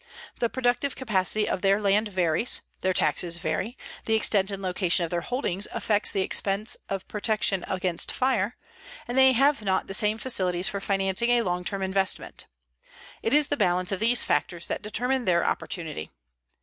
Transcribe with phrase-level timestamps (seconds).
[0.39, 5.11] The productive capacity of their land varies, their taxes vary, the extent and location of
[5.11, 8.55] their holdings affects the expense of protection against fire,
[9.07, 12.45] and they have not the same facilities for financing a long term investment.
[13.21, 16.09] It is the balance of these factors that determine their opportunity.